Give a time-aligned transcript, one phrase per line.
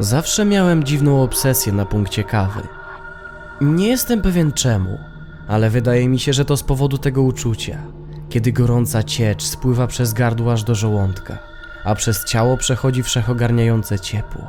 [0.00, 2.60] Zawsze miałem dziwną obsesję na punkcie kawy.
[3.60, 4.98] Nie jestem pewien czemu,
[5.48, 7.78] ale wydaje mi się, że to z powodu tego uczucia,
[8.28, 11.38] kiedy gorąca ciecz spływa przez gardło aż do żołądka,
[11.84, 14.44] a przez ciało przechodzi wszechogarniające ciepło.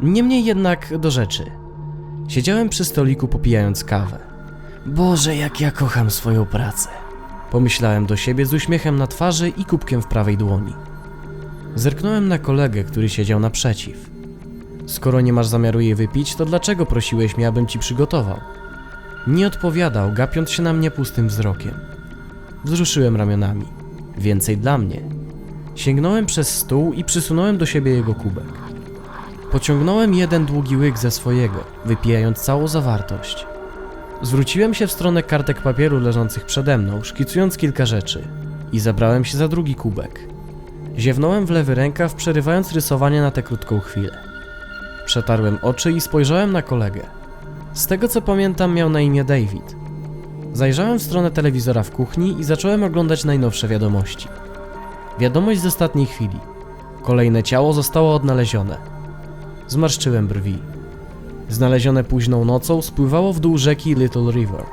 [0.00, 1.44] Niemniej jednak do rzeczy.
[2.28, 4.18] Siedziałem przy stoliku popijając kawę.
[4.86, 6.88] Boże, jak ja kocham swoją pracę.
[7.50, 10.74] Pomyślałem do siebie z uśmiechem na twarzy i kubkiem w prawej dłoni.
[11.74, 14.21] Zerknąłem na kolegę, który siedział naprzeciw.
[14.92, 18.40] Skoro nie masz zamiaru jej wypić, to dlaczego prosiłeś mnie, abym ci przygotował?
[19.26, 21.74] Nie odpowiadał, gapiąc się na mnie pustym wzrokiem.
[22.64, 23.66] Wzruszyłem ramionami.
[24.18, 25.00] Więcej dla mnie.
[25.74, 28.52] Sięgnąłem przez stół i przysunąłem do siebie jego kubek.
[29.52, 33.46] Pociągnąłem jeden długi łyk ze swojego, wypijając całą zawartość.
[34.22, 38.28] Zwróciłem się w stronę kartek papieru leżących przede mną, szkicując kilka rzeczy
[38.72, 40.28] i zabrałem się za drugi kubek.
[40.98, 44.31] Ziewnąłem w lewy rękaw, przerywając rysowanie na tę krótką chwilę.
[45.06, 47.00] Przetarłem oczy i spojrzałem na kolegę.
[47.72, 49.76] Z tego co pamiętam, miał na imię David.
[50.52, 54.28] Zajrzałem w stronę telewizora w kuchni i zacząłem oglądać najnowsze wiadomości.
[55.18, 56.38] Wiadomość z ostatniej chwili.
[57.02, 58.76] Kolejne ciało zostało odnalezione.
[59.68, 60.58] Zmarszczyłem brwi.
[61.48, 64.64] Znalezione późną nocą spływało w dół rzeki Little River.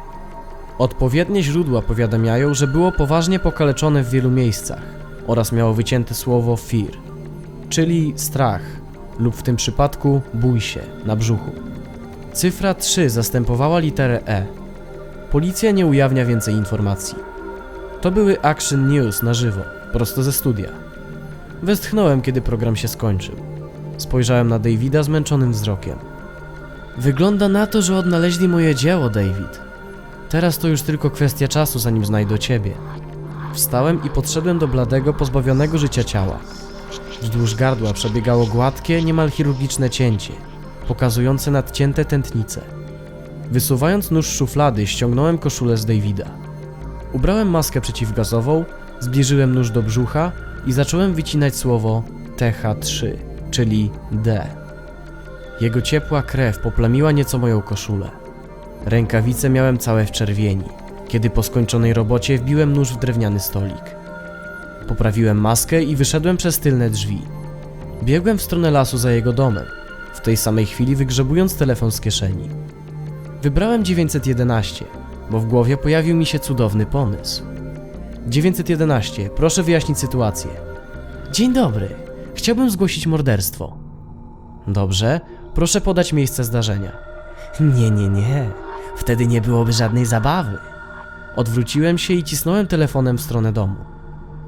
[0.77, 4.81] Odpowiednie źródła powiadamiają, że było poważnie pokaleczone w wielu miejscach
[5.27, 6.91] oraz miało wycięte słowo fear,
[7.69, 8.61] czyli strach,
[9.20, 11.52] lub w tym przypadku bój się na brzuchu.
[12.34, 14.45] Cyfra 3 zastępowała literę E.
[15.31, 17.16] Policja nie ujawnia więcej informacji.
[18.02, 19.62] To były Action News na żywo,
[19.94, 20.70] prosto ze studia.
[21.64, 23.36] Westchnąłem, kiedy program się skończył.
[23.97, 25.95] Spojrzałem na Davida zmęczonym wzrokiem.
[26.97, 29.59] Wygląda na to, że odnaleźli moje dzieło, David.
[30.30, 32.72] Teraz to już tylko kwestia czasu, zanim znajdę ciebie.
[33.53, 36.40] Wstałem i podszedłem do bladego, pozbawionego życia ciała.
[37.22, 40.34] Wzdłuż gardła przebiegało gładkie, niemal chirurgiczne cięcie,
[40.88, 42.62] pokazujące nadcięte tętnice.
[43.52, 46.25] Wysuwając nóż szuflady, ściągnąłem koszulę z Davida.
[47.13, 48.66] Ubrałem maskę przeciwgazową,
[49.00, 50.31] zbliżyłem nóż do brzucha
[50.66, 52.03] i zacząłem wycinać słowo
[52.38, 53.08] TH3,
[53.52, 54.47] czyli D.
[55.62, 58.09] Jego ciepła krew poplamiła nieco moją koszulę.
[58.85, 60.66] Rękawice miałem całe w czerwieni,
[61.08, 63.98] kiedy po skończonej robocie wbiłem nóż w drewniany stolik.
[64.89, 67.22] Poprawiłem maskę i wyszedłem przez tylne drzwi.
[68.03, 69.66] Biegłem w stronę lasu za jego domem,
[70.13, 72.50] w tej samej chwili wygrzebując telefon z kieszeni.
[73.41, 74.85] Wybrałem 911,
[75.31, 77.44] bo w głowie pojawił mi się cudowny pomysł.
[78.28, 80.51] 911, proszę wyjaśnić sytuację.
[81.31, 81.89] Dzień dobry,
[82.33, 83.78] chciałbym zgłosić morderstwo.
[84.67, 85.22] Dobrze,
[85.53, 86.91] proszę podać miejsce zdarzenia.
[87.59, 88.49] Nie, nie, nie,
[88.97, 90.57] wtedy nie byłoby żadnej zabawy.
[91.35, 93.98] Odwróciłem się i cisnąłem telefonem w stronę domu.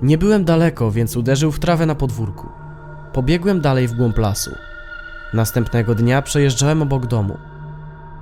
[0.01, 2.50] Nie byłem daleko, więc uderzył w trawę na podwórku.
[3.13, 4.51] Pobiegłem dalej w głąb lasu.
[5.34, 7.38] Następnego dnia przejeżdżałem obok domu.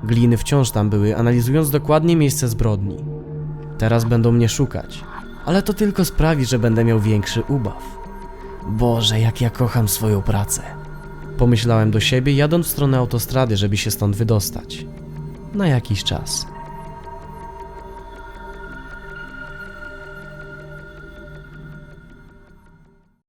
[0.04, 2.98] Gliny wciąż tam były, analizując dokładnie miejsce zbrodni.
[3.78, 5.04] Teraz będą mnie szukać,
[5.46, 8.00] ale to tylko sprawi, że będę miał większy ubaw.
[8.68, 10.62] Boże, jak ja kocham swoją pracę.
[11.38, 14.86] Pomyślałem do siebie, jadąc w stronę autostrady, żeby się stąd wydostać.
[15.54, 16.48] Na jakiś czas.